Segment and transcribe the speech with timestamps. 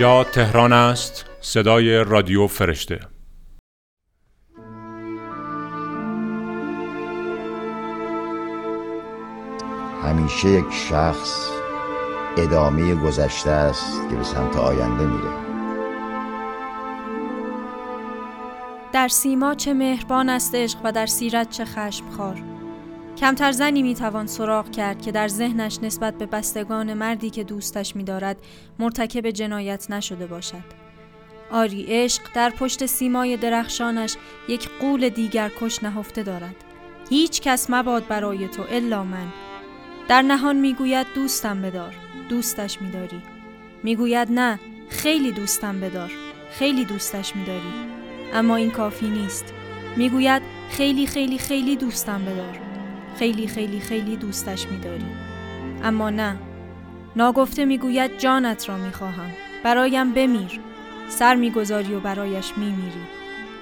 [0.00, 1.24] اینجا تهران است.
[1.40, 3.00] صدای رادیو فرشته.
[10.02, 11.50] همیشه یک شخص
[12.36, 15.34] ادامه گذشته است که به سمت آینده میره.
[18.92, 22.49] در سیما چه مهربان است عشق و در سیرت چه خشمخوار.
[23.20, 28.36] کمتر زنی می‌توان سراغ کرد که در ذهنش نسبت به بستگان مردی که دوستش میدارد
[28.78, 30.64] مرتکب جنایت نشده باشد.
[31.50, 34.16] آری عشق در پشت سیمای درخشانش
[34.48, 36.56] یک قول دیگر کش نهفته دارد.
[37.10, 39.26] هیچ کس مباد برای تو الا من.
[40.08, 41.94] در نهان می‌گوید دوستم بدار
[42.28, 43.22] دوستش میداری.
[43.82, 46.10] می‌گوید نه خیلی دوستم بدار
[46.50, 47.72] خیلی دوستش میداری.
[48.34, 49.44] اما این کافی نیست.
[49.96, 52.69] می‌گوید خیلی خیلی خیلی دوستم بدار.
[53.20, 55.06] خیلی خیلی خیلی دوستش میداری.
[55.82, 56.36] اما نه.
[57.16, 59.30] ناگفته می‌گوید جانت را می‌خواهم.
[59.64, 60.60] برایم بمیر.
[61.08, 63.00] سر می‌گذاری و برایش میمیری.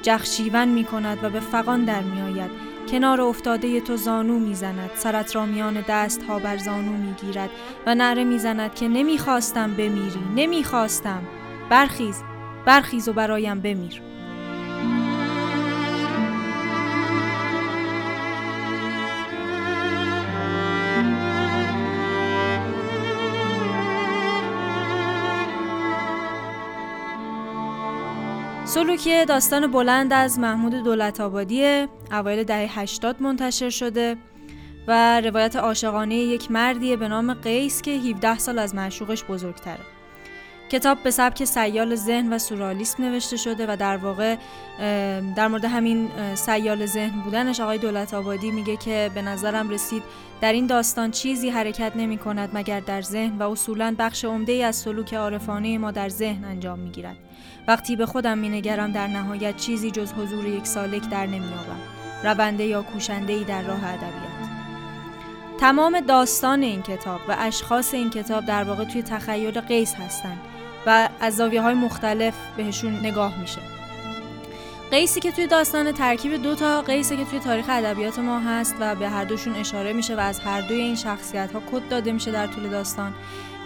[0.02, 2.50] جخشیون می‌کند و به فقان در میآید.
[2.88, 4.90] کنار افتاده تو زانو می‌زند.
[4.94, 7.50] سرت را میان دست ها بر زانو می‌گیرد
[7.86, 10.22] و نره می‌زند که نمی‌خواستم بمیری.
[10.36, 11.22] نمی‌خواستم.
[11.70, 12.22] برخیز.
[12.66, 14.02] برخیز و برایم بمیر.
[28.78, 34.16] سلوکی داستان بلند از محمود دولت آبادی اوایل دهه 80 منتشر شده
[34.88, 39.97] و روایت عاشقانه یک مردیه به نام قیس که 17 سال از معشوقش بزرگتره.
[40.70, 44.36] کتاب به سبک سیال ذهن و سورالیسم نوشته شده و در واقع
[45.36, 50.02] در مورد همین سیال ذهن بودنش آقای دولت آبادی میگه که به نظرم رسید
[50.40, 54.76] در این داستان چیزی حرکت نمی کند مگر در ذهن و اصولا بخش عمده از
[54.76, 57.16] سلوک عارفانه ما در ذهن انجام می گیرد.
[57.68, 61.80] وقتی به خودم می نگرم در نهایت چیزی جز حضور یک سالک در نمیابم.
[62.24, 64.38] رونده یا کوشنده ای در راه ادبیات.
[65.60, 70.40] تمام داستان این کتاب و اشخاص این کتاب در واقع توی تخیل قیس هستند
[70.88, 73.60] و از زاویه های مختلف بهشون نگاه میشه.
[74.90, 78.94] قیسی که توی داستان ترکیب دو تا قیسی که توی تاریخ ادبیات ما هست و
[78.94, 82.30] به هر دوشون اشاره میشه و از هر دوی این شخصیت ها کد داده میشه
[82.30, 83.14] در طول داستان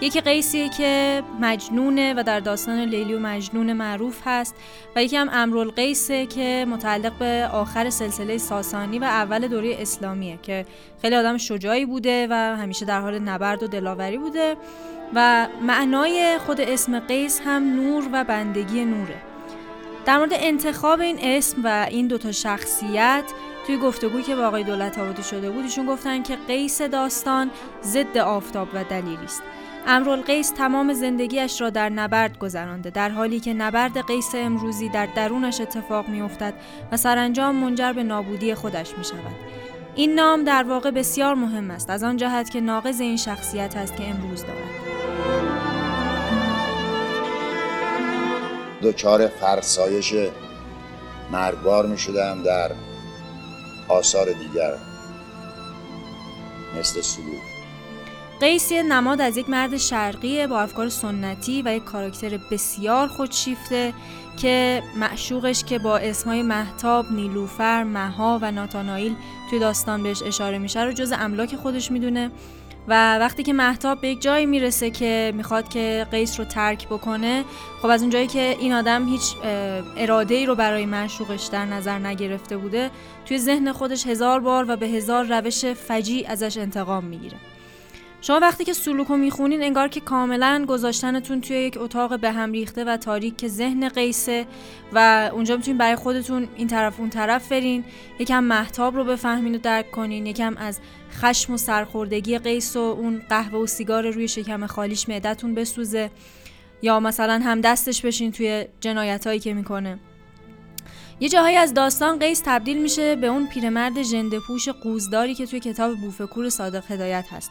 [0.02, 4.54] یکی قیسیه که مجنونه و در داستان لیلی و مجنون معروف هست
[4.96, 10.66] و یکی هم امرالقیسه که متعلق به آخر سلسله ساسانی و اول دوره اسلامیه که
[11.02, 14.56] خیلی آدم شجاعی بوده و همیشه در حال نبرد و دلاوری بوده
[15.14, 19.16] و معنای خود اسم قیس هم نور و بندگی نوره.
[20.06, 23.24] در مورد انتخاب این اسم و این دوتا شخصیت
[23.66, 27.50] توی گفتگویی که با آقای دولت آبادی شده بود ایشون گفتن که قیس داستان
[27.82, 29.42] ضد آفتاب و دلیلی است
[29.86, 35.60] امرالقیس تمام زندگیش را در نبرد گذرانده در حالی که نبرد قیس امروزی در درونش
[35.60, 36.54] اتفاق میافتد
[36.92, 39.36] و سرانجام منجر به نابودی خودش می شود.
[39.94, 43.96] این نام در واقع بسیار مهم است از آن جهت که ناقض این شخصیت است
[43.96, 44.92] که امروز دارد.
[48.82, 50.14] دوچار فرسایش
[51.32, 52.70] مرگبار می شدم در
[53.92, 54.74] آثار دیگر
[56.78, 57.52] مثل سلوک.
[58.72, 63.94] نماد از یک مرد شرقی با افکار سنتی و یک کاراکتر بسیار خودشیفته
[64.36, 69.14] که معشوقش که با اسمهای محتاب، نیلوفر، مها و ناتانائیل
[69.50, 72.30] توی داستان بهش اشاره میشه رو جز املاک خودش می‌دونه.
[72.88, 77.44] و وقتی که محتاب به یک جایی می‌رسه که می‌خواد که قیس رو ترک بکنه
[77.82, 79.34] خب از اونجایی که این آدم هیچ
[79.96, 82.90] اراده ای رو برای معشوقش در نظر نگرفته بوده
[83.26, 87.36] توی ذهن خودش هزار بار و به هزار روش فجی ازش انتقام می‌گیره.
[88.22, 92.84] شما وقتی که سلوکو می‌خونین انگار که کاملا گذاشتنتون توی یک اتاق به هم ریخته
[92.84, 94.46] و تاریک که ذهن قیسه
[94.92, 97.84] و اونجا می‌تونین برای خودتون این طرف اون طرف برین.
[98.18, 100.26] یکم محتاب رو بفهمین و درک کنین.
[100.26, 100.80] یکم از
[101.12, 106.10] خشم و سرخوردگی قیس و اون قهوه و سیگار روی شکم خالیش معدتون بسوزه.
[106.82, 109.98] یا مثلا هم دستش بشین توی جنایت هایی که می‌کنه.
[111.20, 115.60] یه جاهایی از داستان قیس تبدیل میشه به اون پیرمرد ژنده پوش قوزداری که توی
[115.60, 117.50] کتاب بوفکور صادق هدایت هست.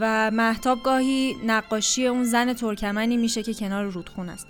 [0.00, 4.46] و محتاب گاهی نقاشی اون زن ترکمنی میشه که کنار رودخون است.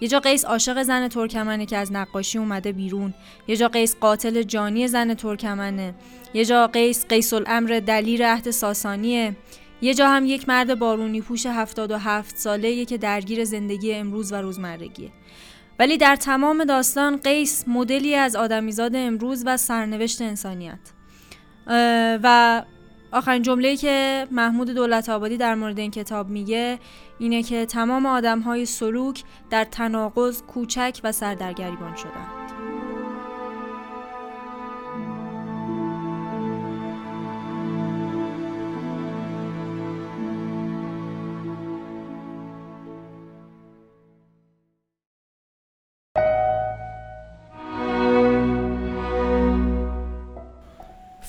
[0.00, 3.14] یه جا قیس عاشق زن ترکمنه که از نقاشی اومده بیرون.
[3.48, 5.94] یه جا قیس قاتل جانی زن ترکمنه.
[6.34, 9.36] یه جا قیس قیس الامر دلیر عهد ساسانیه.
[9.82, 15.10] یه جا هم یک مرد بارونی پوش 77 ساله که درگیر زندگی امروز و روزمرگیه.
[15.78, 20.78] ولی در تمام داستان قیس مدلی از آدمیزاد امروز و سرنوشت انسانیت.
[22.22, 22.62] و
[23.12, 26.78] آخرین جمله که محمود دولت آبادی در مورد این کتاب میگه
[27.18, 32.41] اینه که تمام آدم های سلوک در تناقض کوچک و سردرگریبان شدند.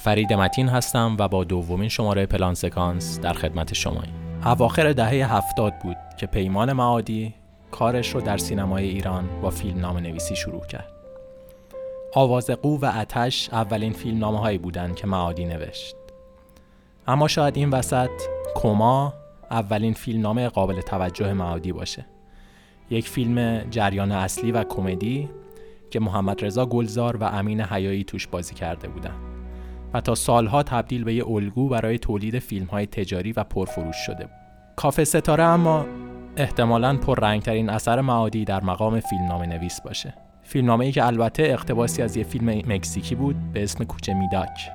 [0.03, 4.13] فرید متین هستم و با دومین شماره پلان سکانس در خدمت شماییم.
[4.45, 7.33] اواخر دهه هفتاد بود که پیمان معادی
[7.71, 10.93] کارش رو در سینمای ایران با فیلم نام نویسی شروع کرد.
[12.13, 15.95] آواز قو و اتش اولین فیلم نامه هایی بودن که معادی نوشت.
[17.07, 18.21] اما شاید این وسط
[18.55, 19.13] کما
[19.51, 22.05] اولین فیلم نامه قابل توجه معادی باشه.
[22.89, 25.29] یک فیلم جریان اصلی و کمدی
[25.91, 29.32] که محمد رضا گلزار و امین حیایی توش بازی کرده بودند.
[29.93, 34.29] و تا سالها تبدیل به یه الگو برای تولید فیلم های تجاری و پرفروش شده.
[34.75, 35.85] کافه ستاره اما
[36.37, 40.13] احتمالاً پررنگترین اثر معادی در مقام فیلمنامه نویس باشه.
[40.43, 44.69] فیلمنامه ای که البته اقتباسی از یه فیلم مکزیکی بود به اسم کوچه میداک.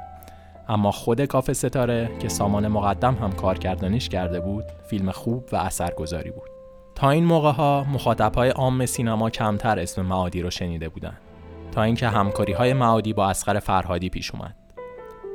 [0.69, 6.31] اما خود کافه ستاره که سامان مقدم هم کارگردانیش کرده بود، فیلم خوب و اثرگذاری
[6.31, 6.49] بود.
[6.95, 11.15] تا این موقع ها مخاطب های عام سینما کمتر اسم معادی رو شنیده بودن.
[11.73, 14.55] تا اینکه همکاری های معادی با اسقر فرهادی پیش اومد.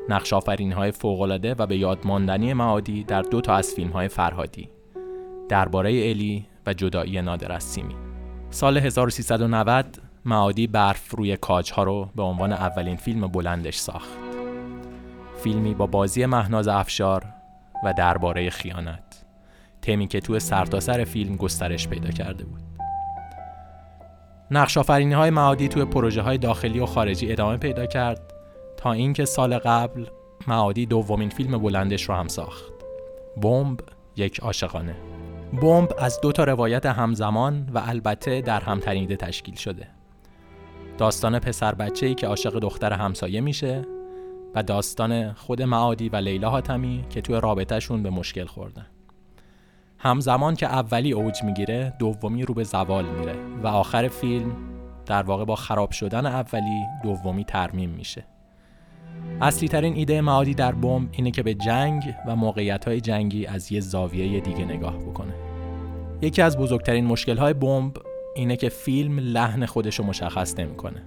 [0.09, 4.07] نقش آفرین های فوقالعاده و به یاد ماندنی معادی در دو تا از فیلم های
[4.07, 4.69] فرهادی
[5.49, 7.95] درباره الی و جدایی نادر از سیمی.
[8.49, 9.85] سال 1390
[10.25, 14.17] معادی برف روی کاج ها رو به عنوان اولین فیلم بلندش ساخت.
[15.43, 17.25] فیلمی با بازی مهناز افشار
[17.83, 19.25] و درباره خیانت
[19.81, 22.61] تمی که تو سرتاسر سر فیلم گسترش پیدا کرده بود.
[24.51, 28.32] نقش های معادی توی پروژه های داخلی و خارجی ادامه پیدا کرد
[28.83, 30.05] تا اینکه سال قبل
[30.47, 32.73] معادی دومین فیلم بلندش رو هم ساخت.
[33.41, 33.79] بمب
[34.15, 34.95] یک عاشقانه.
[35.61, 39.87] بمب از دو تا روایت همزمان و البته در هم تنیده تشکیل شده.
[40.97, 43.85] داستان پسر بچه ای که عاشق دختر همسایه میشه
[44.55, 48.85] و داستان خود معادی و لیلا حاتمی که توی رابطهشون به مشکل خوردن.
[49.97, 54.55] همزمان که اولی اوج می‌گیره دومی رو به زوال میره و آخر فیلم
[55.05, 58.32] در واقع با خراب شدن اولی دومی ترمیم میشه.
[59.41, 63.71] اصلی ترین ایده معادی در بمب اینه که به جنگ و موقعیت های جنگی از
[63.71, 65.33] یه زاویه دیگه نگاه بکنه.
[66.21, 67.97] یکی از بزرگترین مشکل های بمب
[68.35, 71.03] اینه که فیلم لحن خودش رو مشخص نمی‌کنه.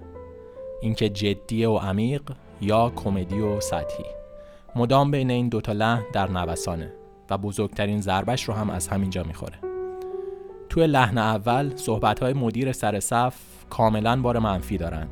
[0.81, 2.21] اینکه جدی و عمیق
[2.61, 4.05] یا کمدی و سطحی.
[4.75, 6.93] مدام بین این دوتا لحن در نوسانه
[7.29, 9.57] و بزرگترین ضربش رو هم از همینجا می‌خوره.
[10.69, 13.35] توی لحن اول صحبت های مدیر سر صف
[13.69, 15.07] کاملا بار منفی دارن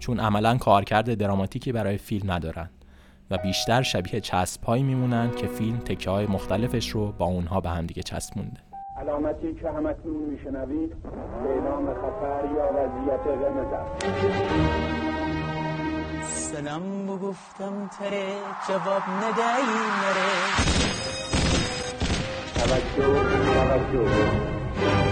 [0.00, 2.70] چون عملا کارکرد دراماتیکی برای فیلم ندارن
[3.30, 7.86] و بیشتر شبیه چسب میمونن که فیلم تکه های مختلفش رو با اونها به هم
[7.86, 8.60] دیگه چسبونده.
[8.96, 13.72] علامتی که همتون میشنوید به اعلام خطر یا وضعیت قرمز
[16.24, 18.26] سلام بگفتم تره
[18.68, 19.62] جواب ندهی
[20.02, 20.30] نره
[22.54, 23.22] توجه
[23.54, 25.09] توجه.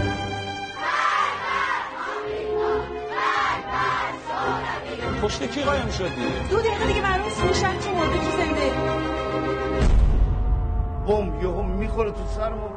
[5.23, 8.71] پشت کی قایم شدی؟ دو دقیقه دیگه معلوم سوشن چه مرده کی زنده.
[11.07, 12.71] بمب یهو می‌خوره تو سرمون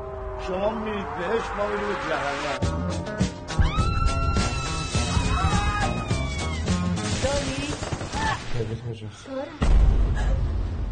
[0.47, 2.81] شما میرید بهش ما میریم به جهنم.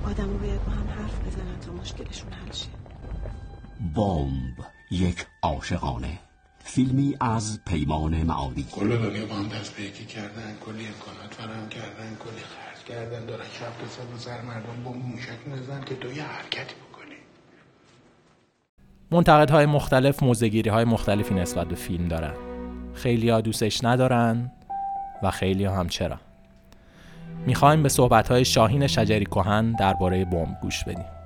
[0.05, 2.67] آدم رو باید با هم حرف بزنن تا مشکلشون حل شه.
[3.95, 6.19] بمب یک عاشقانه.
[6.63, 11.69] فیلمی از پیمان معادی کل دنیا با هم دست به یکی کردن کلی امکانات فراهم
[11.69, 16.11] کردن کلی خرج کردن دارن شب تا صبح سر مردم با موشک میزن که تو
[16.11, 17.15] یه حرکتی بکنی.
[19.11, 22.33] منتقدهای مختلف موزگیری های مختلفی نسبت به فیلم دارن.
[22.93, 24.51] خیلی ها دوستش ندارن
[25.23, 26.17] و خیلی ها هم چرا.
[27.45, 31.18] می‌خوایم به صحبت های شاهین شجری کهن درباره بمب گوش بدیم.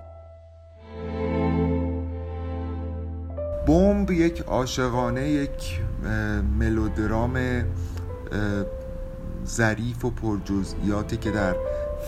[3.67, 5.79] بمب یک عاشقانه یک
[6.59, 7.63] ملودرام
[9.45, 11.55] ظریف و پرجزئیاتی که در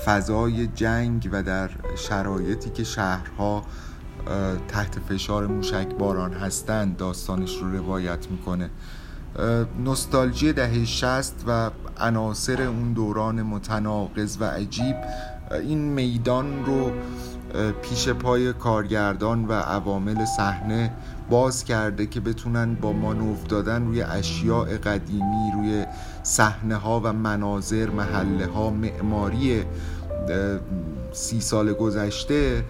[0.06, 3.64] فضای جنگ و در شرایطی که شهرها
[4.68, 8.70] تحت فشار موشک باران هستند داستانش رو روایت می‌کنه.
[9.86, 14.96] نستالژی دهه شست و عناصر اون دوران متناقض و عجیب
[15.52, 16.92] این میدان رو
[17.82, 20.92] پیش پای کارگردان و عوامل صحنه
[21.30, 25.86] باز کرده که بتونن با مانوف دادن روی اشیاء قدیمی روی
[26.24, 29.64] صحنه ها و مناظر محله ها معماری
[31.12, 32.64] سی سال گذشته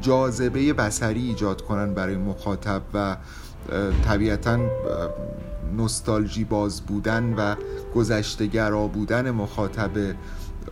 [0.00, 3.16] جاذبه بسری ایجاد کنن برای مخاطب و
[4.04, 4.58] طبیعتا
[5.78, 7.54] نستالژی باز بودن و
[7.94, 9.90] گذشتگرا بودن مخاطب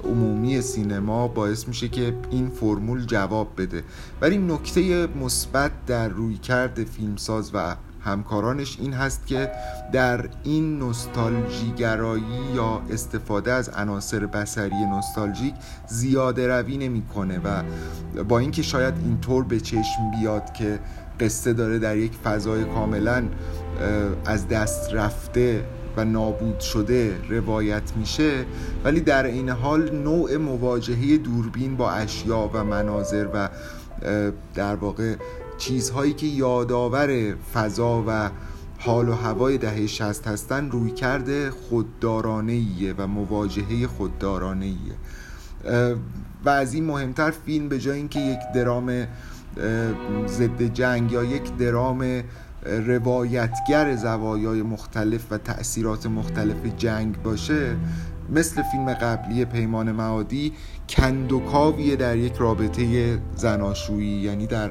[0.04, 3.83] عمومی سینما باعث میشه که این فرمول جواب بده.
[4.21, 9.50] ولی نکته مثبت در رویکرد فیلمساز و همکارانش این هست که
[9.92, 15.54] در این نوستالژیگرایی یا استفاده از عناصر بسری نوستالژیک
[15.88, 17.62] زیاده روی نمی‌کنه و
[18.25, 20.78] با اینکه شاید اینطور به چشم بیاد که
[21.21, 23.25] قصه داره در یک فضای کاملا
[24.26, 25.64] از دست رفته
[25.97, 28.45] و نابود شده روایت میشه
[28.85, 33.49] ولی در این حال نوع مواجهه دوربین با اشیا و مناظر و
[34.55, 35.15] در واقع
[35.59, 38.31] چیزهایی که یادآور فضا و
[38.79, 42.63] حال و هوای دهه شست هستن روی کرده خوددارانه
[42.99, 44.95] و مواجهه خوددارانه ایه
[46.45, 49.07] و از این مهمتر فیلم به جای اینکه یک درام
[50.27, 52.23] ضد جنگ یا یک درام
[52.62, 57.76] روایتگر زوایای مختلف و تأثیرات مختلف جنگ باشه
[58.31, 60.52] مثل فیلم قبلی پیمان معادی
[60.88, 64.71] کندوکاویه در یک رابطه زناشویی یعنی در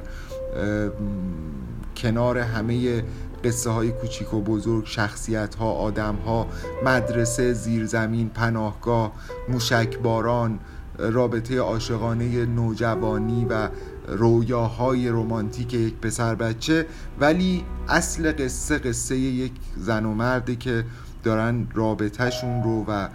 [1.98, 3.04] کنار همه
[3.44, 6.48] قصه های کوچیک و بزرگ شخصیت ها آدم ها
[6.86, 9.12] مدرسه زیرزمین پناهگاه
[9.50, 10.60] موشک باران
[10.98, 13.70] رابطه عاشقانه نوجوانی و
[14.18, 16.86] رویاهای رومانتیک یک پسر بچه
[17.20, 20.86] ولی اصل قصه قصه یک زن و مرده که
[21.24, 23.08] دارن رابطهشون رو و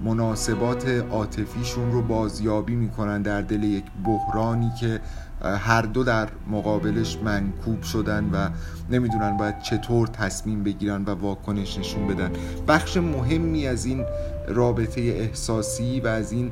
[0.00, 5.00] مناسبات عاطفیشون رو بازیابی می‌کنن در دل یک بحرانی که
[5.42, 8.48] هر دو در مقابلش منکوب شدن و
[8.90, 12.30] نمی‌دونن باید چطور تصمیم بگیرن و واکنش نشون بدن.
[12.68, 14.04] بخش مهمی از این
[14.48, 16.50] رابطه احساسی و از این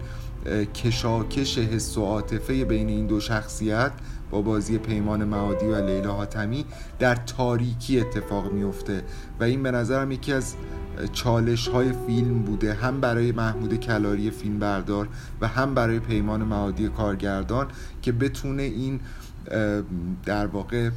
[0.74, 3.92] کشاکش حس و عاطفه بین این دو شخصیت
[4.30, 6.64] با بازی پیمان معادی و لیلا حاتمی
[6.98, 9.02] در تاریکی اتفاق میفته
[9.40, 10.54] و این به نظرم یکی از
[11.12, 15.08] چالش های فیلم بوده هم برای محمود کلاری فیلم بردار
[15.40, 17.66] و هم برای پیمان معادی کارگردان
[18.02, 19.00] که بتونه این
[20.26, 20.90] در واقع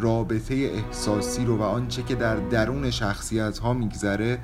[0.00, 4.38] رابطه احساسی رو و آنچه که در درون شخصیت ها میگذره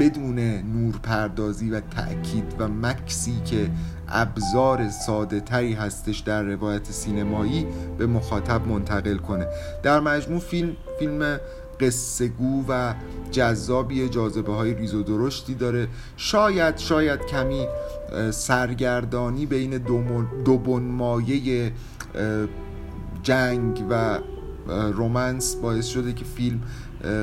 [0.00, 3.70] بدون نورپردازی و تأکید و مکسی که
[4.08, 7.66] ابزار ساده تری هستش در روایت سینمایی
[7.98, 9.46] به مخاطب منتقل کنه.
[9.82, 11.40] در مجموع فیلم فیلم
[11.80, 12.94] قصه گو و
[13.30, 15.88] جذابی جاذبه های ریز و درشتی داره.
[16.16, 17.66] شاید شاید کمی
[18.30, 19.78] سرگردانی بین
[20.44, 21.72] دو بنمایه
[23.22, 24.18] جنگ و
[24.92, 26.60] رومنس باعث شده که فیلم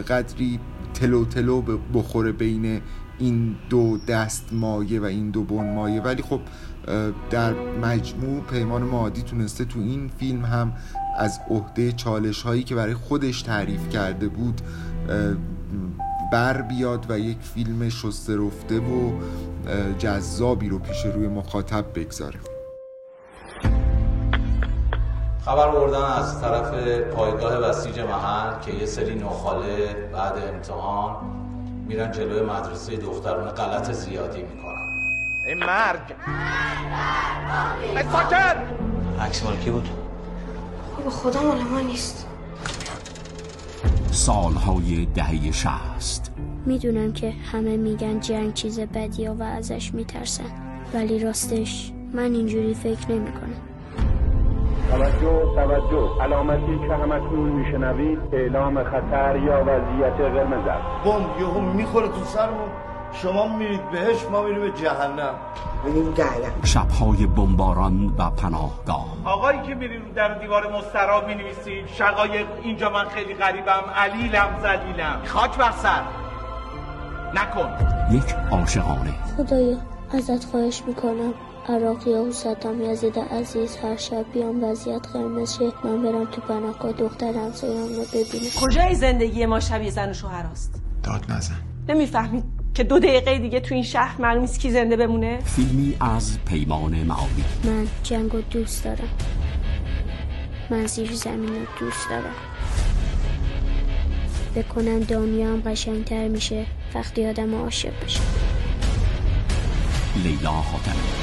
[0.08, 0.60] قدری
[0.94, 1.62] تلو تلو
[1.94, 2.82] بخوره بین
[3.20, 6.02] این دو دست مایه و این دو بن مایه.
[6.02, 6.40] ولی خب
[7.30, 10.74] در مجموع پیمان مادی تونسته تو این فیلم هم
[11.18, 14.62] از عهده چالش هایی که برای خودش تعریف کرده بود
[16.32, 19.12] بر بیاد و یک فیلم شسته رفته و
[20.00, 22.40] جذابی رو پیش روی مخاطب بگذاره.
[25.46, 26.74] خبر بردن از طرف
[27.16, 31.16] پایگاه بسیج محل که یه سری نخاله بعد امتحان
[31.88, 34.88] میرن جلوی مدرسه دخترون غلط زیادی می‌کنن.
[35.48, 36.00] این مرگ.
[38.12, 38.58] ساکت
[39.20, 39.90] عکس مال کی بود؟
[41.04, 42.28] به خدا مال ما نیست.
[44.12, 46.32] سالهای دهه شست
[46.66, 50.52] می‌دونم که همه میگن جنگ چیز بدیه و ازش میترسن.
[50.94, 53.71] ولی راستش من اینجوری فکر نمی کنم
[54.92, 56.22] توجه توجه.
[56.22, 61.06] علامتی که همکنون میشنوید اعلام خطر یا وضعیت قرمز است.
[61.06, 62.70] بمب یهو می‌خوره تو سرمون.
[63.14, 65.34] شما میرید بهش ما میریم به جهنم.
[66.64, 69.06] شبهای بمباران و پناهگاه.
[69.26, 74.48] آقایی که میری رو در دیوار مستراب می نویسید شقایق اینجا من خیلی غریبم علیلم
[74.62, 76.02] زلیلم خاک بر سر.
[77.36, 77.70] نکن.
[78.12, 79.14] یک عاشقانه.
[79.38, 79.78] خدایا
[80.14, 81.34] ازت خواهش می‌کنم.
[81.70, 86.92] عراقی و صدام یزید عزیز هر شب بیام وضعیت قرمز شه من برم تو پناهگاه
[86.92, 88.46] دختر همسایه‌ام رو ببینم.
[88.62, 91.56] کجای زندگی ما شبیه زن و شوهر است داد نزن.
[91.90, 96.38] نمی‌فهمید که دو دقیقه دیگه تو این شهر معلوم نیست کی زنده بمونه؟ فیلمی از
[96.46, 99.10] پیمان معادی من جنگ و دوست دارم.
[100.70, 102.36] من زیر زمین رو دوست دارم.
[104.56, 106.66] بکنم دنیا هم قشنگتر میشه
[106.96, 108.22] وقتی آدم عاشق بشه.
[110.24, 111.21] لیلا حاتمی.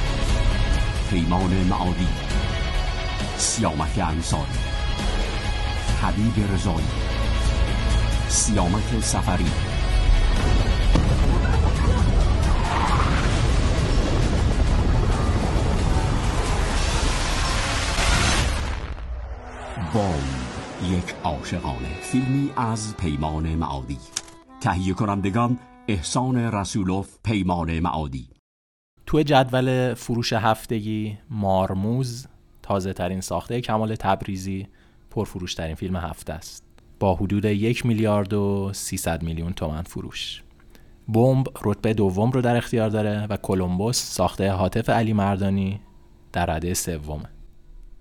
[1.10, 2.08] پیمان معادی.
[3.36, 4.58] سیامک انصاری.
[6.02, 6.86] حبیب رضایی.
[8.28, 9.44] سیامک سفری
[19.94, 20.14] بام
[20.90, 22.00] یک عاشقانه.
[22.02, 23.98] فیلمی از پیمان معادی.
[24.60, 28.37] تهیه کنندگان احسان رسولوف پیمان معادی.
[29.08, 32.26] تو جدول فروش هفتگی مارموز
[32.62, 34.68] تازه ترین ساخته کمال تبریزی
[35.10, 36.64] پرفروش ترین فیلم هفته است.
[37.00, 40.42] با حدود یک میلیارد و 300 میلیون تومن فروش.
[41.08, 45.80] بمب رتبه دوم رو در اختیار داره و کلمبوس ساخته حاطف علی مردانی
[46.32, 47.28] در رده سومه.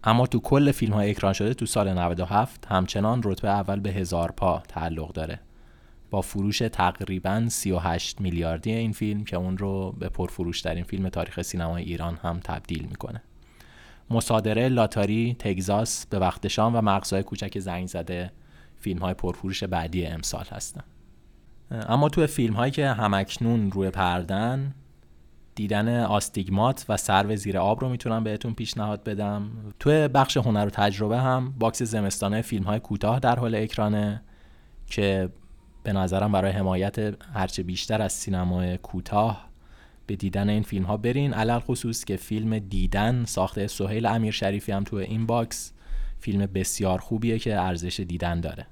[0.04, 4.32] اما تو کل فیلم های اکران شده تو سال 97 همچنان رتبه اول به هزار
[4.32, 5.40] پا تعلق داره.
[6.10, 11.84] با فروش تقریبا 38 میلیاردی این فیلم که اون رو به پرفروشترین فیلم تاریخ سینمای
[11.84, 13.22] ایران هم تبدیل می‌کنه.
[14.10, 18.32] مصادره لاتاری تگزاس به وقت شام و مغزهای کوچک زنگ زده
[18.76, 20.84] فیلم های پرفروش بعدی امسال هستن.
[21.72, 24.76] اما تو فیلم هایی که همکنون روی پردن
[25.56, 29.50] دیدن آستیگمات و سرو زیر آب رو می‌تونم بهتون پیشنهاد بدم.
[29.80, 34.22] تو بخش هنر و تجربه هم box زمستانه فیلم های کوتاه در حال اکرانه
[34.86, 35.30] که
[35.88, 37.00] به نظرم برای حمایت
[37.34, 39.50] هرچه بیشتر از سینمای کوتاه
[40.08, 41.34] به دیدن این فیلم ها برین.
[41.34, 45.74] علی الخصوص که فیلم دیدن ساخته سهیل امیر شریفی هم تو این box
[46.20, 48.68] فیلم بسیار خوبیه که ارزش دیدن داره.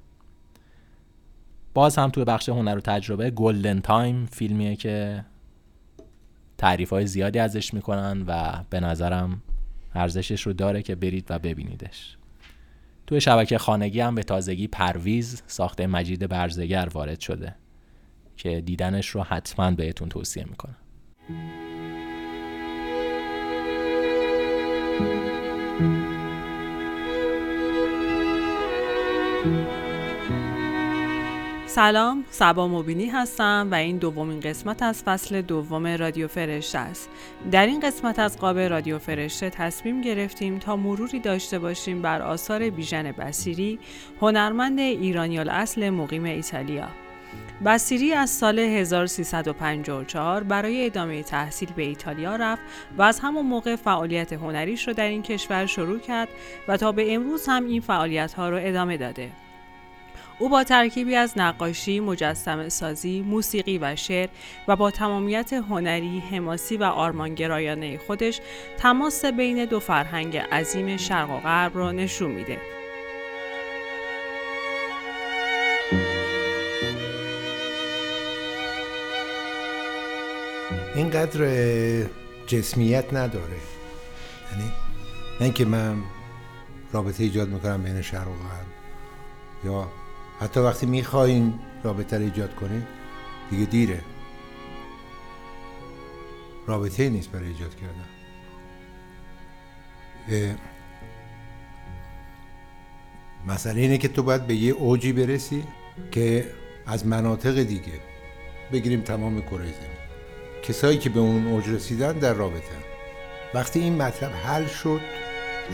[1.74, 5.24] باز هم تو بخش هنر و تجربه Golden Time فیلمیه که
[6.58, 9.42] تعریف های زیادی ازش می‌کنن و به نظرم
[9.94, 12.16] ارزشش رو داره که برید و ببینیدش.
[13.06, 17.54] توی شبکه خانگی هم به تازگی پرویز ساخته مجید برزگر وارد شده
[18.36, 20.76] که دیدنش رو حتما بهتون توصیه می‌کنم.
[31.76, 37.08] سلام سبا مبینی هستم و این دومین قسمت از فصل دوم رادیو فرشته است
[37.50, 42.70] در این قسمت از قاب رادیو فرشته تصمیم گرفتیم تا مروری داشته باشیم بر آثار
[42.70, 43.78] بیژن بسیری
[44.20, 46.88] هنرمند ایرانی اصل مقیم ایتالیا
[47.64, 52.62] بسیری از سال 1354 برای ادامه تحصیل به ایتالیا رفت
[52.98, 56.28] و از همون موقع فعالیت هنریش رو در این کشور شروع کرد
[56.68, 59.45] و تا به امروز هم این فعالیت ها رو ادامه داده.
[60.38, 64.28] او با ترکیبی از نقاشی، مجسم سازی، موسیقی و شعر
[64.68, 68.40] و با تمامیت هنری، حماسی و آرمانگرایانه خودش
[68.78, 72.58] تماس بین دو فرهنگ عظیم شرق و غرب را نشون میده.
[80.94, 81.40] اینقدر
[82.46, 83.56] جسمیت نداره
[84.52, 84.72] یعنی
[85.40, 85.96] نه اینکه من
[86.92, 88.66] رابطه ایجاد می‌کنم بین شرق و غرب
[89.64, 89.88] یا
[90.40, 92.86] حتی وقتی می‌خواین رابطه رو ایجاد کنید
[93.50, 94.00] دیگه دیره.
[96.66, 98.06] رابطه نیست برای ایجاد کردن.
[103.46, 105.64] مسئله اینه که تو باید به یه اوجی برسی
[106.10, 106.50] که
[106.86, 108.00] از مناطق دیگه
[108.72, 109.74] بگیریم تمام کره
[110.62, 112.76] کسایی که به اون اوج رسیدن در رابطه
[113.54, 115.00] وقتی این مطلب حل شد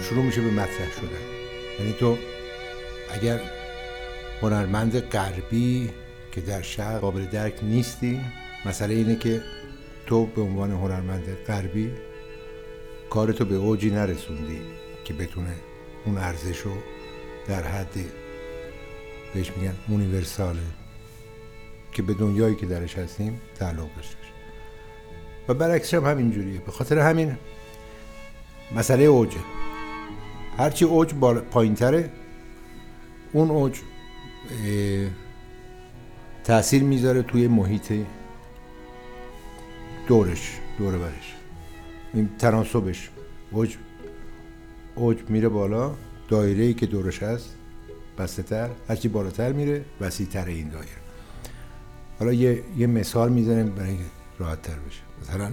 [0.03, 1.23] شروع میشه به مطرح شدن.
[1.81, 2.19] یعنی تو
[3.15, 3.41] اگر
[4.43, 5.91] هنرمند غربی
[6.33, 8.21] که در شهر قابل درک نیستی.
[8.67, 9.43] مسئله اینه که
[10.07, 11.91] تو به عنوان هنرمند غربی
[13.11, 14.61] کارتو به اوجی نرسوندی
[15.05, 15.55] که بتونه
[16.07, 16.63] اون ارزش
[17.49, 17.95] در حد
[19.35, 20.61] بهش میگن اونیورساله
[21.93, 24.17] که به دنیایی که درش هستیم تعلق داشته
[25.49, 26.61] و برعکسش هم همینجوریه.
[26.61, 27.37] به خاطر همین
[28.77, 29.41] مسئله اوجه.
[30.59, 31.15] هرچی اوج
[31.51, 32.11] پایین تره
[33.33, 33.79] اون اوج
[36.45, 37.93] تاثیر می‌ذاره توی محیط
[40.09, 41.35] دورش دور برش
[42.15, 43.11] این تناسبش
[43.51, 43.77] اوج
[44.95, 45.95] اوج میره بالا
[46.29, 47.55] دایره ای که دورش هست
[48.19, 51.03] بسته تر هرچی بالاتر میره وسیع تر این دایره.
[52.19, 53.97] حالا یه, یه مثال می‌زنیم برای
[54.39, 55.01] راحت تر بشه.
[55.23, 55.53] مثلا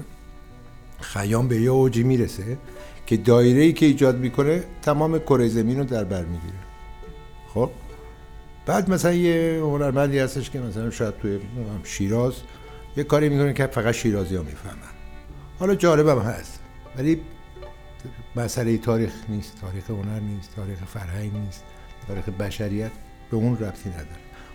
[1.00, 2.58] خیام به یه اوجی می‌رسه
[3.06, 6.60] که دایره ای که ایجاد می‌کنه تمام کره زمین رو در بر می‌گیره.
[7.54, 7.70] خب؟
[8.66, 11.40] بعد مثلا یه هنرمندی هستش که مثلا شاید توی
[11.84, 12.34] شیراز
[12.98, 14.94] یه کاری می‌کنه که فقط شیرازی ها می‌فهمن.
[15.60, 16.60] حالا جالبم هست
[16.98, 17.22] ولی
[18.36, 21.64] مسئله تاریخ نیست تاریخ هنر نیست تاریخ فرهنگ نیست
[22.08, 22.92] تاریخ بشریت
[23.32, 24.08] به اون ربطی نداره.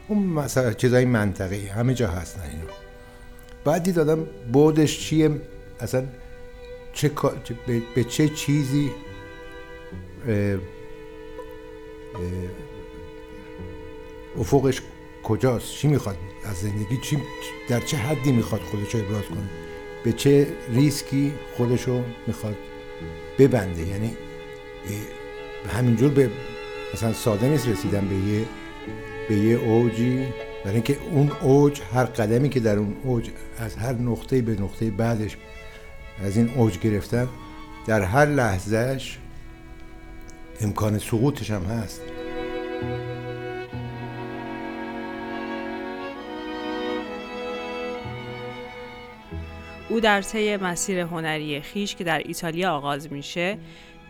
[0.09, 2.73] اون مثلا چیزای منطقی همه جا هستن اینا.
[3.65, 5.41] بعد دید آدم بودش چیه؟
[5.81, 6.07] اصلا
[6.93, 7.11] چه
[7.95, 8.91] به, چه چیزی
[14.39, 14.83] افقش
[15.23, 17.19] کجاست؟ چی می‌خواد از زندگی؟ چی
[17.69, 19.51] در چه حدی می‌خواد خودش رو ابراز کنه؟
[20.05, 22.57] به چه ریسکی خودش رو می‌خواد
[23.39, 24.17] ببنده؟ یعنی
[25.69, 26.31] همینجور به
[26.95, 28.45] مثلا ساده نیست رسیدن به یه
[29.29, 30.27] به یه اوجی.
[30.65, 34.91] برای اینکه اون اوج هر قدمی که در اون اوج از هر نقطه به نقطه
[34.91, 35.37] بعدش
[36.25, 37.29] از این اوج گرفتن
[37.87, 39.19] در هر لحظهش
[40.61, 42.01] امکان سقوطش هم هست.
[49.89, 53.59] او در طی مسیر هنری خیش که در ایتالیا آغاز میشه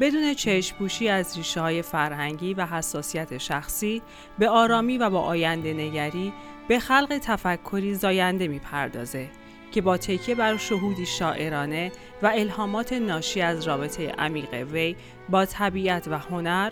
[0.01, 4.03] بدون چشمپوشی از ریشه های فرهنگی و حساسیت شخصی
[4.39, 6.33] به آرامی و با آینده نگری
[6.69, 9.29] به خلق تفکری زاینده می‌پردازه
[9.73, 14.97] که با تکیه بر شهودی شاعرانه و الهامات ناشی از رابطه عمیق وی
[15.29, 16.71] با طبیعت و هنر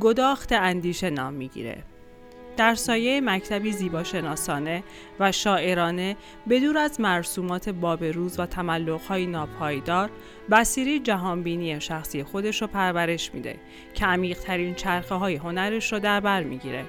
[0.00, 1.84] گداخت اندیشه نام می‌گیره.
[2.56, 4.82] در سایه مکتبی زیباشناسانه
[5.20, 6.16] و شاعرانه
[6.50, 10.10] بدور از مرسومات بابروز و تملقهای ناپایدار
[10.50, 13.56] بسیری جهانبینی شخصی خودش رو پرورش میده
[13.94, 16.84] که عمیقترین چرخه های هنرش رو در بر می‌گیره.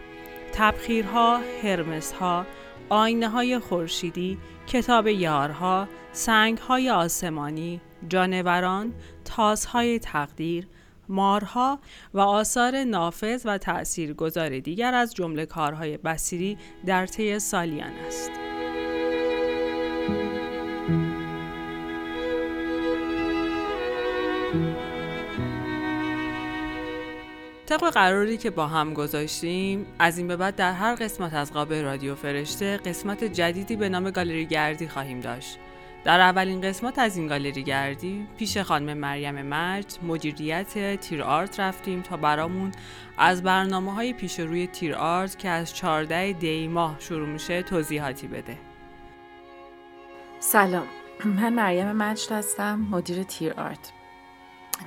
[0.53, 2.45] تبخیرها، هرمسها،
[2.89, 8.93] آینه های خورشیدی، کتاب یارها، سنگ های آسمانی، جانوران،
[9.25, 10.67] تازهای تقدیر،
[11.09, 11.79] مارها
[12.13, 18.31] و آثار نافذ و تأثیرگذار دیگر از جمله کارهای بسیری در طی سالیان است.
[27.65, 31.73] طبق قراری که با هم گذاشتیم از این به بعد در هر قسمت از قاب
[31.73, 35.59] رادیو فرشته قسمت جدیدی به نام گالری گردی خواهیم داشت
[36.05, 42.01] در اولین قسمت از این گالری گردی پیش خانم مریم مجد مدیریت تیر آرت رفتیم
[42.01, 42.71] تا برامون
[43.17, 48.27] از برنامه های پیش روی تیر آرت که از 14 دی ماه شروع میشه توضیحاتی
[48.27, 48.57] بده.
[50.39, 50.87] سلام.
[51.25, 53.91] من مریم مجد هستم مدیر تیر آرت.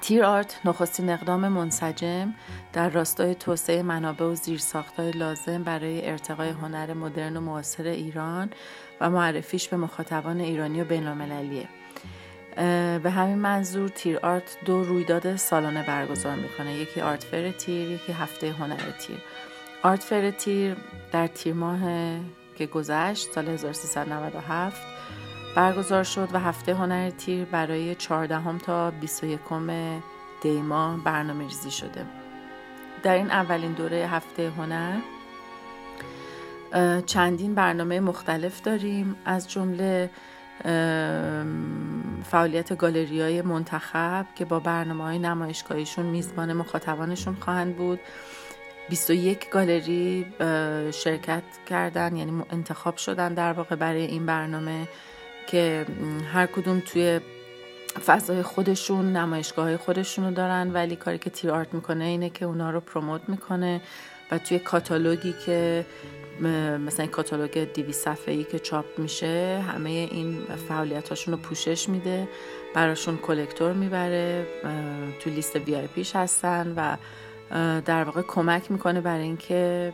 [0.00, 2.34] تیر آرت نخستین اقدام منسجم
[2.72, 8.50] در راستای توسعه منابع و زیرساختهای لازم برای ارتقای هنر مدرن و معاصر ایران
[9.00, 11.68] و معرفیش به مخاطبان ایرانی و بینالمللیه.
[13.02, 16.74] به همین منظور تیر آرت دو رویداد سالانه برگزار می‌کنه.
[16.74, 19.18] یکی art fair تیر یکی هفته هنر تیر.
[19.82, 20.76] آرت فر تیر
[21.12, 21.80] در تیر ماه
[22.56, 24.82] که گذشت سال 1397
[25.56, 29.40] برگزار شد و هفته هنر تیر برای 14 تا 21
[30.42, 32.06] دیما برنامه ریزی شده.
[33.02, 34.98] در این اولین دوره هفته هنر
[37.06, 39.16] چندین برنامه مختلف داریم.
[39.24, 40.10] از جمله
[42.24, 48.00] فعالیت گالری های منتخب که با برنامه های نمایشگاهیشون میزبان مخاطبانشون خواهند بود.
[48.88, 50.26] 21 گالری
[50.90, 54.88] شرکت کردن یعنی انتخاب شدن در واقع برای این برنامه
[55.46, 55.86] که
[56.32, 57.20] هر کدوم توی
[58.06, 60.72] فضای خودشون نمایشگاه خودشون رو دارن.
[60.72, 63.80] ولی کاری که تیر آرت می‌کنه اینه که اونا رو پروموت می‌کنه
[64.30, 65.86] و توی کاتالوگی که
[66.40, 71.88] مثلا این کاتالوگ دیوی صفحه ای که چاپ میشه همه این فعالیت هاشون رو پوشش
[71.88, 72.28] میده
[72.74, 74.46] براشون کلکتور می‌بره
[75.20, 76.96] تو لیست VIP ش هستن و
[77.80, 79.92] در واقع کمک می‌کنه برای اینکه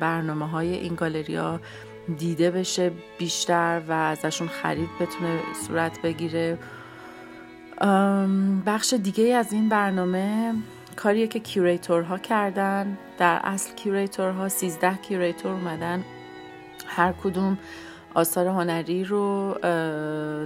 [0.00, 1.60] برنامه های این گالری ها
[2.18, 6.58] دیده بشه بیشتر و ازشون خرید بتونه صورت بگیره.
[8.66, 10.54] بخش دیگه از این برنامه
[10.94, 12.98] کاریه که curator ها کردن.
[13.18, 16.04] در اصل curator ها 13 curator اومدن.
[16.86, 17.58] هر کدوم
[18.14, 19.54] آثار هنری رو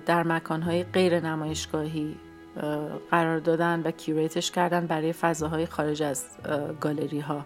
[0.06, 2.16] در مکانهای غیر نمایشگاهی
[3.10, 6.24] قرار دادن و کیوریتش کردن برای فضاهای خارج از
[6.80, 7.44] گالری ها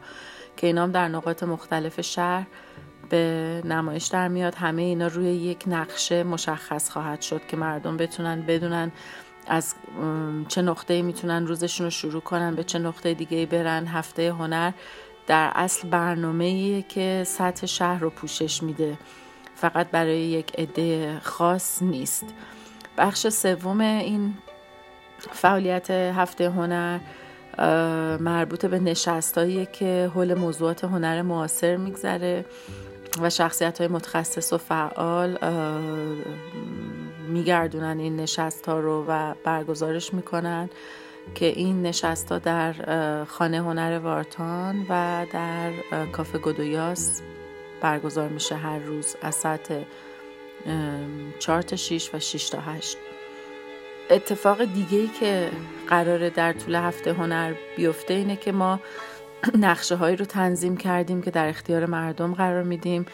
[0.56, 2.46] که اینام در نقاط مختلف شهر
[3.10, 4.54] به نمایش در میاد.
[4.54, 8.92] همه اینا روی یک نقشه مشخص خواهد شد که مردم بتونن بدونن
[9.46, 9.74] از
[10.48, 14.72] چه نقطه می‌تونن روزشون رو شروع کنن به چه نقطه دیگه برن هفته هنر
[15.26, 18.98] در اصل برنامه که سطح شهر رو پوشش میده.
[19.55, 22.24] فقط برای یک عده خاص نیست.
[22.98, 24.35] بخش سوم این
[25.18, 26.98] فعالیت هفته هنر
[28.20, 32.44] مربوط به نشستهایی که حول موضوعات هنر معاصر میگذره
[33.20, 35.38] و شخصیت های متخصص و فعال
[37.33, 40.71] میگردونن این نشست ها رو و برگزارش می‌کنن
[41.35, 42.75] که این نشست ها در
[43.25, 45.73] خانه هنر وارتان و در
[46.12, 47.23] کافه گدویاس
[47.81, 49.87] برگزار میشه هر روز از ساعت
[51.38, 52.97] 4 تا 6 و 6 تا 8
[54.11, 55.51] اتفاق دیگه ای که
[55.88, 58.81] قراره در طول هفته هنر بیفته اینه که ما
[59.61, 63.07] نقشه هایی رو تنظیم کردیم که در اختیار مردم قرار میدیم.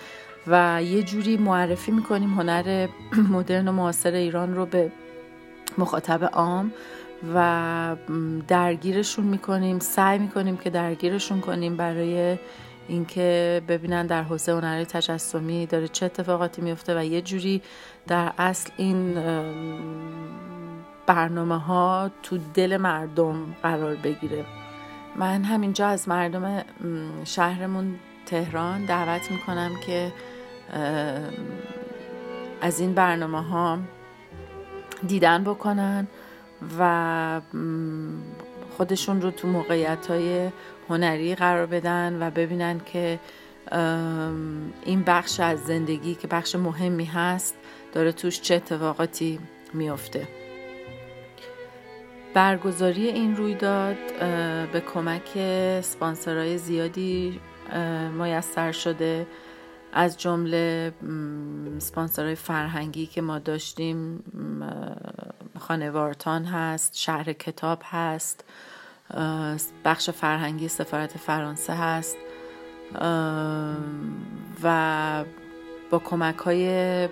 [0.51, 2.89] و یه جوری معرفی می‌کنیم هنر
[3.35, 4.93] مدرن و معاصر ایران رو به
[5.79, 6.73] مخاطب عام
[7.35, 7.97] و
[8.49, 12.39] درگیرشون می‌کنیم سعی می‌کنیم که درگیرشون کنیم برای
[12.89, 17.63] اینکه ببینن در حوزه هنری تجسمی داره چه اتفاقاتی میفته و یه جوری
[18.07, 19.15] در اصل این
[21.07, 24.45] برنامه ها تو دل مردم قرار بگیره.
[25.17, 26.65] من همینجا از مردم
[27.25, 27.95] شهرمون
[28.27, 30.13] تهران دعوت می‌کنم که
[32.61, 33.79] از این برنامه ها
[35.07, 36.09] دیدن بکنن
[36.79, 37.41] و
[38.77, 40.51] خودشون رو تو موقعیت های
[40.89, 43.19] هنری قرار بدن و ببینن که
[44.85, 47.55] این بخش از زندگی که بخش مهمی هست
[47.93, 49.39] داره توش چه اتفاقاتی
[49.75, 50.29] میافته.
[52.35, 53.97] برگزاری این رویداد
[54.73, 55.39] به کمک
[55.81, 57.41] سپانسرهای زیادی
[58.19, 59.27] میسر شده
[59.93, 60.93] از جمله
[61.79, 64.25] سپانسرهای فرهنگی که ما داشتیم
[65.59, 68.45] خانوارتان هست شهر کتاب هست
[69.85, 72.17] بخش فرهنگی سفارت فرانسه هست
[74.63, 75.25] و
[75.91, 77.09] با کمک های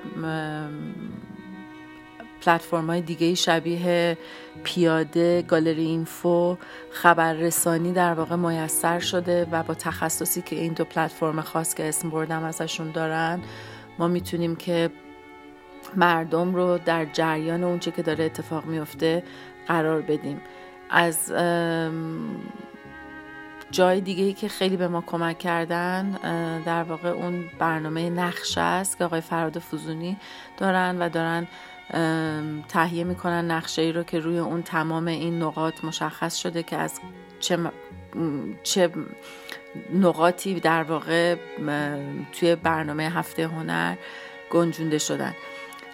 [2.47, 4.19] پلتفرم های دیگه شبیه
[4.65, 6.57] پیاده گالری اینفو
[6.91, 12.11] خبررسانی در واقع میسر شده و با تخصصی که این دو پلتفرم خاص که اسم
[12.11, 13.41] بردم ازشون دارن
[13.99, 14.91] ما می‌تونیم که
[15.97, 19.23] مردم رو در جریان اونچه که داره اتفاق میفته
[19.69, 20.41] قرار بدیم.
[20.91, 21.33] از
[23.71, 26.11] جای دیگه ای که خیلی به ما کمک کردن
[26.65, 30.17] در واقع اون برنامه نقشه است که آقای فراد فوزونی
[30.59, 31.47] دارن و دارن
[32.69, 37.01] تهیه می‌کنن نقشه ای رو که روی اون تمام این نقاط مشخص شده که از
[37.41, 37.59] چه,
[38.63, 38.91] چه
[39.95, 41.37] نقاطی در واقع
[42.33, 43.97] توی برنامه هفته هنر
[44.51, 45.35] گنجونده شدن.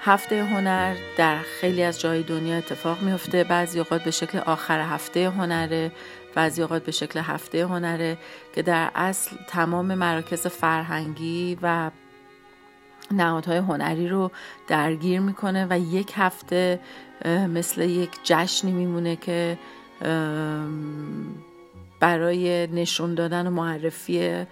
[0.04, 5.30] هفته هنر در خیلی از جای دنیا اتفاق میفته بعضی اوقات به شکل آخر هفته
[5.30, 5.92] هنره
[6.34, 8.18] بعضی اوقات به شکل هفته هنره
[8.54, 11.90] که در اصل تمام مراکز فرهنگی و
[13.12, 14.30] نهادهای هنری رو
[14.68, 16.80] درگیر می‌کنه و یک هفته
[17.26, 19.58] مثل یک جشنی میمونه که
[22.00, 24.44] برای نشون دادن و معرفی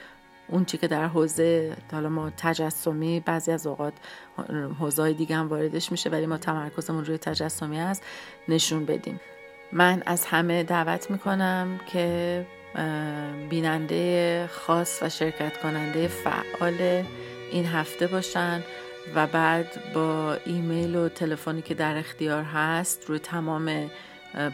[0.48, 3.92] اون چی که در حوزه حالا ما تجسمی بعضی از اوقات
[4.78, 8.02] حوزه های دیگه هم واردش میشه ولی ما تمرکزمون روی تجسمی هست
[8.48, 9.20] نشون بدیم.
[9.72, 12.46] من از همه دعوت می‌کنم که
[13.50, 17.02] بیننده خاص و شرکت کننده فعال
[17.52, 18.62] این هفته باشن
[19.14, 23.90] و بعد با ایمیل و تلفنی که در اختیار هست روی تمام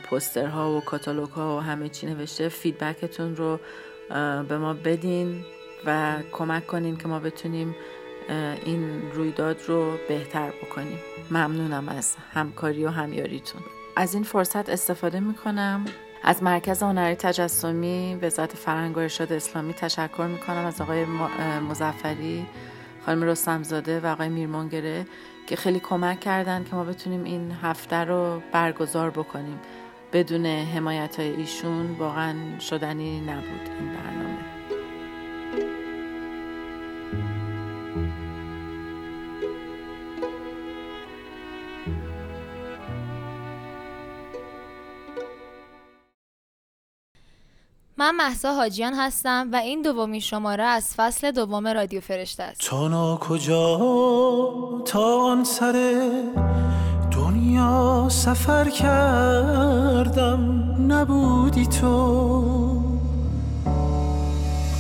[0.04, 3.61] پوسترها و کاتالوگ ها و همه چی نوشته فیدبکتون رو
[4.48, 5.44] به ما بدین
[5.87, 7.76] و کمک کنین که ما بتونیم
[8.64, 10.98] این رویداد رو بهتر بکنیم.
[11.30, 13.61] ممنونم از همکاری و همیاریتون.
[13.96, 15.85] از این فرصت استفاده می‌کنم.
[16.22, 20.66] از مرکز هنری تجسمی وزارت فرهنگ و ارشاد اسلامی تشکر می‌کنم.
[20.66, 21.04] از آقای
[21.68, 22.46] مزفری
[23.07, 25.07] خانم رستمزاده و آقای میرمانگره
[25.47, 29.61] که خیلی کمک کردن که ما بتونیم این هفته رو برگزار بکنیم.
[30.12, 34.06] بدون حمایت های ایشون واقعا شدنی نبود این برنامه
[48.07, 52.61] من محسا حاجیان هستم و این دومین شماره از فصل دوم رادیو فرشته است.
[52.61, 53.79] تا کجا
[54.85, 56.03] تا آن سر
[57.11, 60.40] دنیا سفر کردم
[60.92, 62.83] نبودی تو.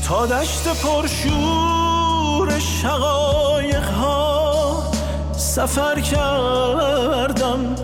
[0.08, 4.82] تا دشت پرشور شقایق ها
[5.32, 7.74] سفر کردم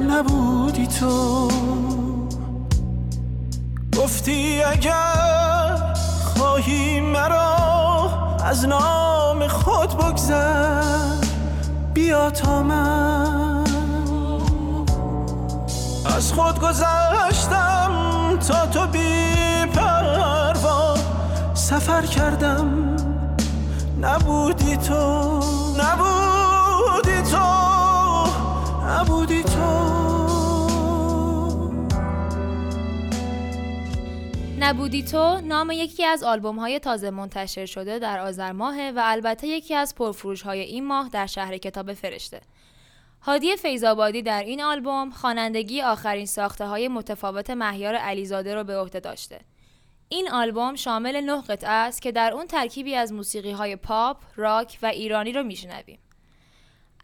[0.00, 1.48] نبودی تو.
[3.96, 7.56] گفتی اگر خواهی مرا
[8.44, 11.14] از نام خود بگذر
[11.94, 13.64] بیا تا من.
[16.16, 17.90] از خود گذشتم
[18.48, 20.94] تا تو بی پروا.
[21.54, 22.96] سفر کردم
[24.00, 25.40] نبودی تو
[25.78, 27.46] نبودی تو
[28.88, 30.05] نبودی تو.
[34.66, 39.46] نبودی تو نام یکی از آلبوم های تازه منتشر شده در آذر ماه و البته
[39.46, 42.40] یکی از پرفروش های این ماه در شهر کتاب فرشته.
[43.22, 49.00] هادی فیزابادی در این آلبوم خوانندگی آخرین ساخته های متفاوت مهیار علیزاده را به عهده
[49.00, 49.40] داشته.
[50.08, 54.78] این آلبوم شامل نه قطعه است که در اون ترکیبی از موسیقی های پاپ، راک
[54.82, 55.98] و ایرانی رو میشنویم.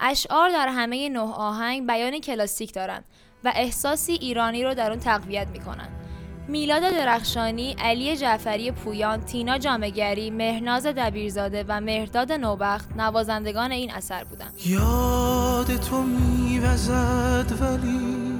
[0.01, 3.05] اشعار در همه نه آهنگ بیان کلاسیک دارند
[3.45, 6.02] و احساسی ایرانی رو در اون تقویت می‌کنن
[6.49, 14.25] میلاد درخشانی، علی جعفری پویان، تینا جامگری، مهناز دبیرزاده و مهرداد نوبخت نوازندگان این اثر
[14.25, 14.55] بودند.
[14.67, 18.39] یاد تو میوزد ولی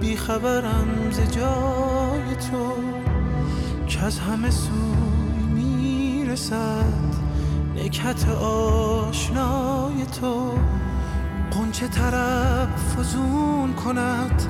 [0.00, 2.74] بیخبرم ز جای تو
[3.88, 6.84] که از همه سوی می‌رسد
[7.76, 10.52] نکت آشنای تو
[11.50, 14.42] قنچه طرف فزون کند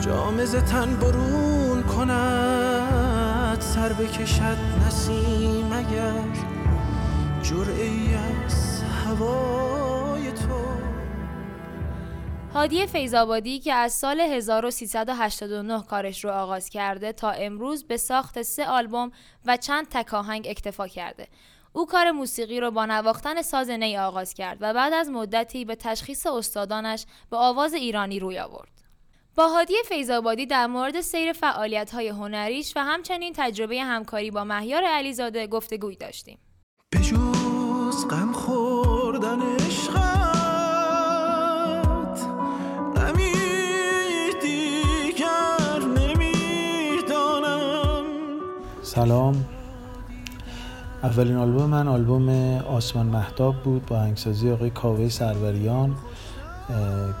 [0.00, 1.53] جامز تن برون
[1.96, 6.24] کند سر بکشد نسیم اگر
[7.42, 10.64] جرعی از هوای تو
[12.54, 18.66] هادی فیزابادی که از سال 1389 کارش رو آغاز کرده تا امروز به ساخت سه
[18.66, 19.10] آلبوم
[19.46, 21.28] و چند تکاهنگ اکتفا کرده
[21.72, 25.76] او کار موسیقی رو با نواختن ساز نی آغاز کرد و بعد از مدتی به
[25.76, 28.73] تشخیص استادانش به آواز ایرانی روی آورد.
[29.36, 34.82] با هادی فیضآبادی در مورد سیر فعالیت های هنریش و همچنین تجربه همکاری با مهیار
[34.84, 36.38] علیزاده گفتگوی داشتیم.
[36.92, 39.94] بجز غم خوردن عشقت
[42.96, 43.32] غمی
[44.42, 47.24] دیگر نمی‌دانم.
[48.82, 49.44] سلام.
[51.02, 55.96] اولین آلبوم من آلبوم آسمان محتاب بود با هنگسازی آقای کاوه سروریان.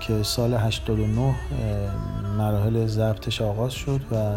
[0.00, 1.34] که سال 89
[2.38, 4.36] مراحل ضبطش آغاز شد و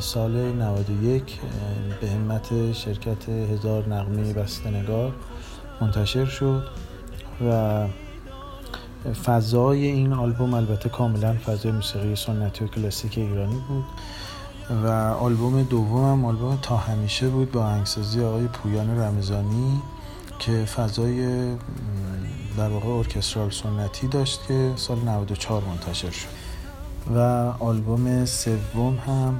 [0.00, 1.40] سال 91
[2.00, 5.12] به همت شرکت هزار نقمی بستنگار
[5.80, 6.64] منتشر شد
[7.48, 7.86] و
[9.24, 13.84] فضای این آلبوم البته کاملا فضای موسیقی سنتی و کلاسیک ایرانی بود
[14.84, 14.88] و
[15.20, 19.82] آلبوم دومم آلبوم تا همیشه بود با آهنگسازی آقای پویان رمضانی
[20.38, 21.46] که فضای
[22.58, 26.28] در واقع ارکسترال سنتی داشت که سال 94 منتشر شد.
[27.14, 27.18] و
[27.60, 29.38] آلبوم سوم هم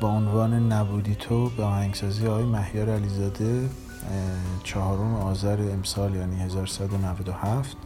[0.00, 3.68] با عنوان نبودی تو به آهنگسازی آقای مهیار علیزاده
[4.64, 7.76] چهارم آذر امسال یعنی 1197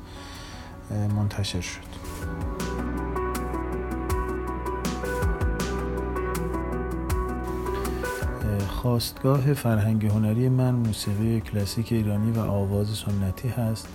[1.17, 1.81] منتشر شد.
[8.69, 13.89] خواستگاه فرهنگ هنری من موسیقی کلاسیک ایرانی و آواز سنتی هست.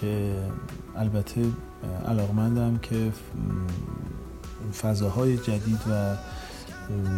[0.00, 0.34] که
[0.96, 1.44] البته
[2.08, 3.12] علاقمندم که
[4.82, 6.16] فضاهای جدید و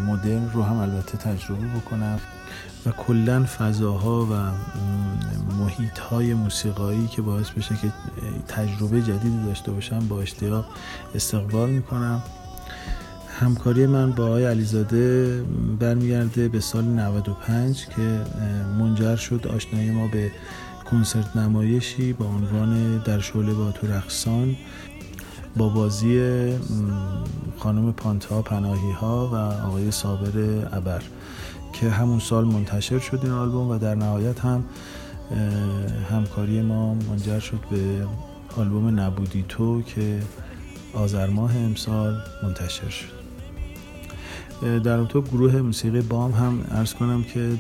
[0.07, 2.21] مدرن رو هم البته تجربه بکنم.
[2.87, 4.35] و کلا فضاها و
[5.59, 7.93] محیط های موسیقایی که باعث بشه که
[8.49, 10.67] تجربه جدیدی داشته باشم با اشتیاق
[11.15, 12.23] استقبال می‌کنم.
[13.41, 15.43] همکاری من با آقای علیزاده
[15.81, 18.21] برمیگرده به سال 95 که
[18.79, 20.31] منجر شد آشنایی ما به
[20.91, 24.57] کنسرت نمایشی با عنوان در شعله با تو رقصان
[25.57, 26.51] با بازی
[27.59, 29.35] خانم پانتا پناهی ها و
[29.67, 30.39] آقای صابر
[30.73, 31.03] ابر
[31.73, 34.65] که همون سال منتشر شد این آلبوم و در نهایت هم
[36.11, 38.07] همکاری ما منجر شد به
[38.57, 40.23] آلبوم نبودی تو که
[40.95, 43.16] آذر ماه امسال منتشر شد.
[44.63, 47.59] در تو گروه موسیقی بام هم ارز کنم که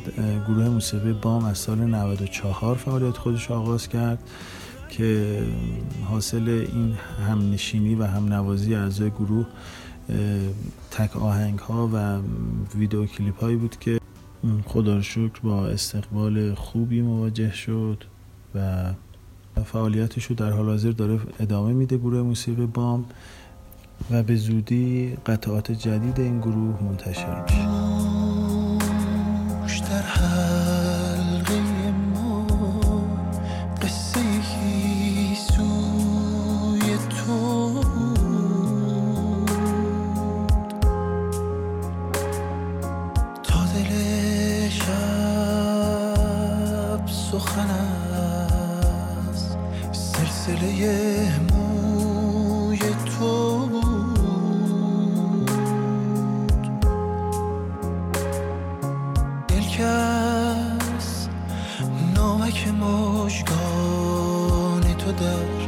[0.49, 4.19] گروه موسیقی بام از سال 94 فعالیت خودش آغاز کرد
[4.89, 5.43] که
[6.05, 6.95] حاصل این
[7.29, 9.47] همنشینی و هم نوازی اعضای گروه
[10.91, 12.19] تک آهنگ ها و
[12.79, 14.01] ویدیو کلیپ هایی بود که
[14.67, 18.05] خدا شکر با استقبال خوبی مواجه شد
[18.55, 18.85] و
[19.65, 23.05] فعالیتش رو در حال حاضر داره ادامه میده گروه موسیقی بام.
[24.11, 27.67] و به زودی قطعات جدید این گروه منتشر میشه.
[62.73, 63.35] مشگان
[64.99, 65.66] تو در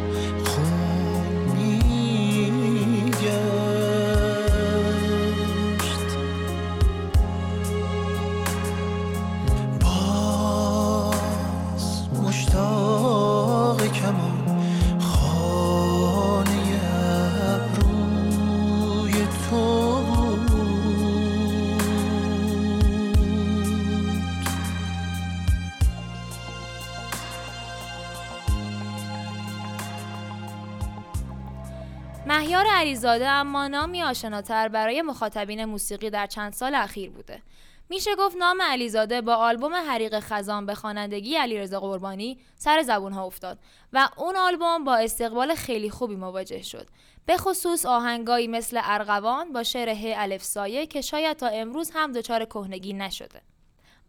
[32.98, 37.42] علیزاده اما نامی آشناتر برای مخاطبین موسیقی در چند سال اخیر بوده.
[37.88, 43.24] میشه گفت نام علیزاده با آلبوم حریق خزان به خوانندگی علیرضا قربانی سر زبون ها
[43.24, 43.58] افتاد
[43.92, 46.86] و اون آلبوم با استقبال خیلی خوبی مواجه شد.
[47.26, 52.12] به خصوص آهنگایی مثل ارغوان با شعر ه الف سایه که شاید تا امروز هم
[52.12, 53.40] دچار کهنگی نشده.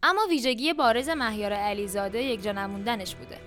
[0.03, 3.37] اما ویژگی بارز مهیار علیزاده یک جا نموندنش بوده.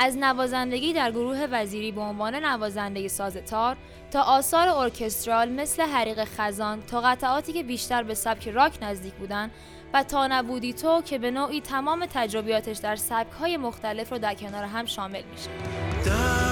[0.00, 3.76] از نوازندگی در گروه وزیری به عنوان نوازنده ساز تار
[4.10, 9.50] تا آثار ارکسترال مثل حریق خزان تا قطعاتی که بیشتر به سبک راک نزدیک بودن
[9.94, 14.64] و تا نبودی تو که به نوعی تمام تجربیاتش در سبکهای مختلف رو در کنار
[14.64, 16.47] هم شامل میشه.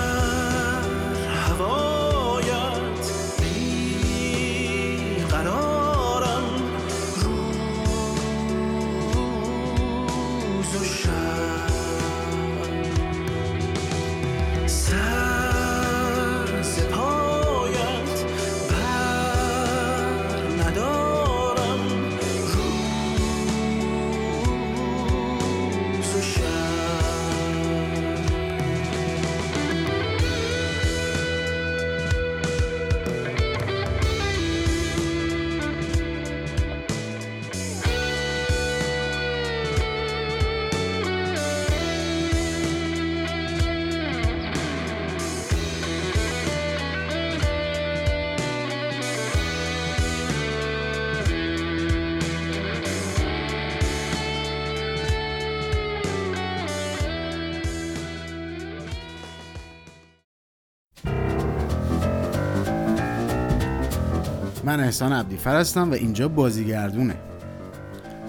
[64.76, 67.14] من احسان عبدیفر هستم و اینجا بازیگردونه.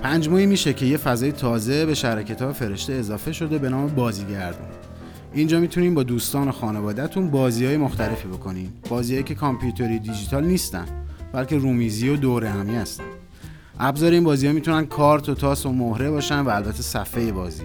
[0.01, 3.87] پنج ماهی میشه که یه فضای تازه به شهر کتاب فرشته اضافه شده به نام
[3.87, 4.67] بازیگردون.
[5.33, 10.85] اینجا می‌تونیم با دوستان و خانوادهتون بازی های مختلفی بکنین بازیهایی که کامپیوتری دیجیتال نیستن
[11.33, 13.03] بلکه رومیزی و دوره همی هستن.
[13.79, 17.63] ابزار این بازی می‌تونن کارت و تاس و مهره باشن و البته صفحه بازی.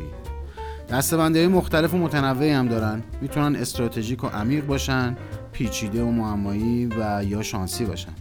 [0.90, 3.02] دستبندی های مختلف و متنوعی هم دارن.
[3.20, 5.16] می‌تونن استراتژیک و عمیق باشن
[5.52, 8.12] پیچیده و معمایی و یا شانسی باشن.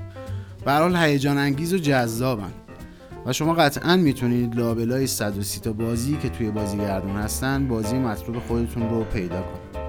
[0.65, 2.51] به حال هیجان انگیز و جذابن.
[3.25, 8.89] و شما قطعا می‌تونید لابلای 130 تا بازی که توی بازیگردون هستن بازی مطلوب خودتون
[8.89, 9.85] رو پیدا کنید.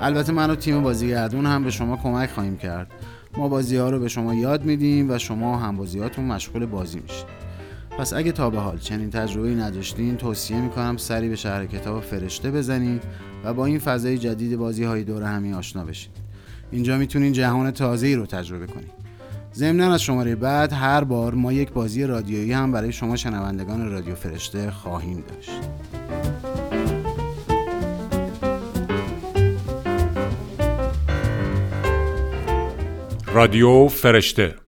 [0.00, 2.90] البته من و تیم بازیگردون هم به شما کمک خواهیم کرد.
[3.36, 7.26] ما بازی ها رو به شما یاد میدیم و شما هم بازیاتون مشغول بازی میشید.
[7.98, 12.50] پس اگه تا به حال چنین تجربه نداشتین توصیه می‌کنم سری به شهر کتاب فرشته
[12.50, 13.02] بزنید
[13.44, 16.12] و با این فضای جدید بازی های دور همی آشنا بشید.
[16.70, 19.03] اینجا می‌تونین جهان تازه رو تجربه کنید.
[19.54, 24.14] ضمنا از شماره بعد هر بار ما یک بازی رادیویی هم برای شما شنوندگان رادیو
[24.14, 25.50] فرشته خواهیم داشت.
[33.26, 34.63] رادیو فرشته